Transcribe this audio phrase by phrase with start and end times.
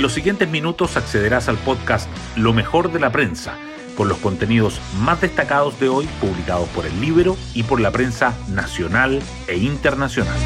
[0.00, 3.58] En los siguientes minutos accederás al podcast Lo mejor de la prensa,
[3.98, 8.34] con los contenidos más destacados de hoy publicados por el libro y por la prensa
[8.48, 10.38] nacional e internacional.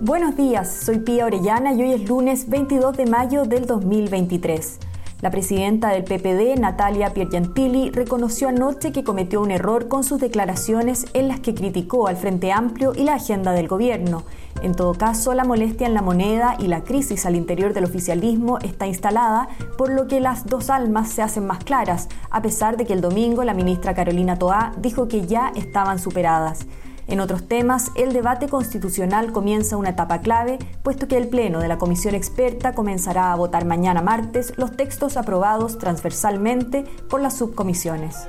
[0.00, 4.80] Buenos días, soy Pía Orellana y hoy es lunes 22 de mayo del 2023.
[5.20, 11.06] La presidenta del PPD, Natalia Piergentili, reconoció anoche que cometió un error con sus declaraciones
[11.14, 14.24] en las que criticó al Frente Amplio y la agenda del gobierno.
[14.62, 18.58] En todo caso, la molestia en la moneda y la crisis al interior del oficialismo
[18.58, 22.84] está instalada, por lo que las dos almas se hacen más claras, a pesar de
[22.84, 26.66] que el domingo la ministra Carolina Toá dijo que ya estaban superadas.
[27.06, 31.68] En otros temas, el debate constitucional comienza una etapa clave, puesto que el Pleno de
[31.68, 38.28] la Comisión Experta comenzará a votar mañana martes los textos aprobados transversalmente por las subcomisiones.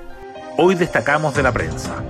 [0.57, 2.03] Hoy destacamos de la prensa.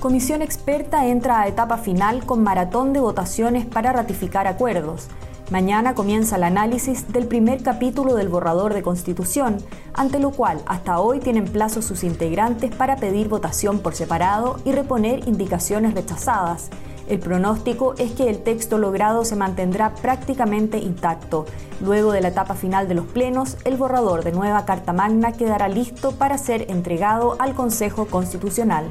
[0.00, 5.06] Comisión Experta entra a etapa final con maratón de votaciones para ratificar acuerdos.
[5.52, 9.58] Mañana comienza el análisis del primer capítulo del borrador de constitución,
[9.92, 14.72] ante lo cual hasta hoy tienen plazo sus integrantes para pedir votación por separado y
[14.72, 16.70] reponer indicaciones rechazadas.
[17.06, 21.44] El pronóstico es que el texto logrado se mantendrá prácticamente intacto.
[21.82, 25.68] Luego de la etapa final de los plenos, el borrador de nueva Carta Magna quedará
[25.68, 28.86] listo para ser entregado al Consejo Constitucional.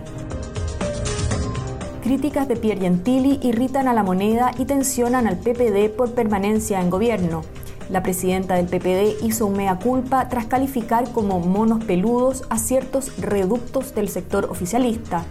[2.01, 6.89] Críticas de Pierre Gentili irritan a la moneda y tensionan al PPD por permanencia en
[6.89, 7.43] gobierno.
[7.91, 13.15] La presidenta del PPD hizo un mea culpa tras calificar como monos peludos a ciertos
[13.19, 15.25] reductos del sector oficialista.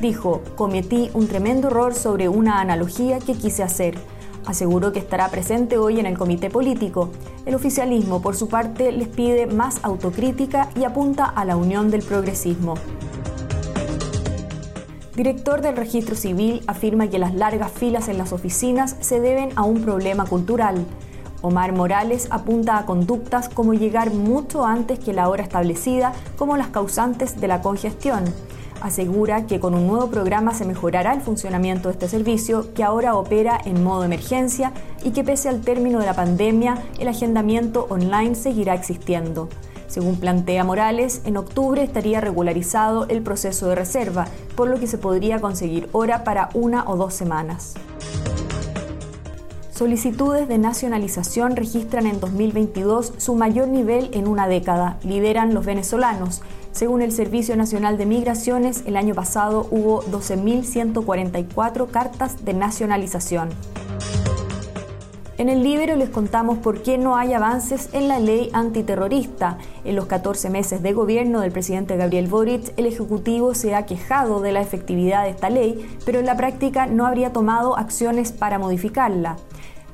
[0.00, 3.98] Dijo, cometí un tremendo error sobre una analogía que quise hacer.
[4.46, 7.10] Aseguró que estará presente hoy en el comité político.
[7.44, 12.02] El oficialismo, por su parte, les pide más autocrítica y apunta a la unión del
[12.02, 12.76] progresismo
[15.16, 19.62] director del registro civil, afirma que las largas filas en las oficinas se deben a
[19.62, 20.84] un problema cultural.
[21.40, 26.68] Omar Morales apunta a conductas como llegar mucho antes que la hora establecida como las
[26.68, 28.24] causantes de la congestión.
[28.82, 33.16] Asegura que con un nuevo programa se mejorará el funcionamiento de este servicio que ahora
[33.16, 38.34] opera en modo emergencia y que pese al término de la pandemia el agendamiento online
[38.34, 39.48] seguirá existiendo.
[39.96, 44.98] Según plantea Morales, en octubre estaría regularizado el proceso de reserva, por lo que se
[44.98, 47.72] podría conseguir hora para una o dos semanas.
[49.70, 56.42] Solicitudes de nacionalización registran en 2022 su mayor nivel en una década, lideran los venezolanos.
[56.72, 63.48] Según el Servicio Nacional de Migraciones, el año pasado hubo 12.144 cartas de nacionalización.
[65.38, 69.58] En el libro les contamos por qué no hay avances en la ley antiterrorista.
[69.84, 74.40] En los 14 meses de gobierno del presidente Gabriel Boric, el Ejecutivo se ha quejado
[74.40, 78.58] de la efectividad de esta ley, pero en la práctica no habría tomado acciones para
[78.58, 79.36] modificarla.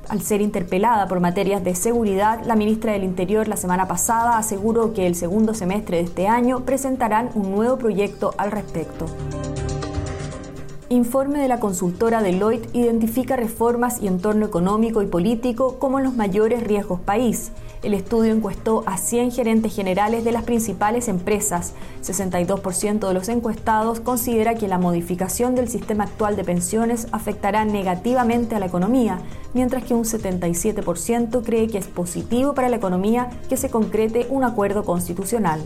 [0.09, 4.93] Al ser interpelada por materias de seguridad, la ministra del Interior la semana pasada aseguró
[4.93, 9.07] que el segundo semestre de este año presentarán un nuevo proyecto al respecto.
[10.93, 16.63] Informe de la consultora Deloitte identifica reformas y entorno económico y político como los mayores
[16.63, 17.51] riesgos país.
[17.83, 21.73] El estudio encuestó a 100 gerentes generales de las principales empresas.
[22.03, 28.55] 62% de los encuestados considera que la modificación del sistema actual de pensiones afectará negativamente
[28.55, 29.19] a la economía,
[29.55, 34.45] mientras que un 77% cree que es positivo para la economía que se concrete un
[34.45, 35.63] acuerdo constitucional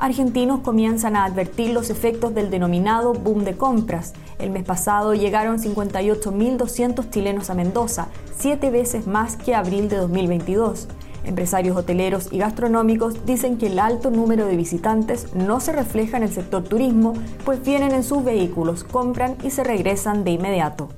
[0.00, 4.14] argentinos comienzan a advertir los efectos del denominado boom de compras.
[4.38, 10.88] El mes pasado llegaron 58.200 chilenos a Mendoza, siete veces más que abril de 2022.
[11.24, 16.22] Empresarios hoteleros y gastronómicos dicen que el alto número de visitantes no se refleja en
[16.22, 17.12] el sector turismo,
[17.44, 20.88] pues vienen en sus vehículos, compran y se regresan de inmediato.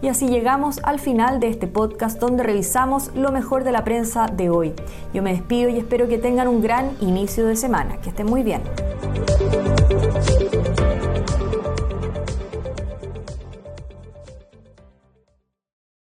[0.00, 4.26] Y así llegamos al final de este podcast donde revisamos lo mejor de la prensa
[4.26, 4.74] de hoy.
[5.12, 7.96] Yo me despido y espero que tengan un gran inicio de semana.
[7.98, 8.62] Que estén muy bien.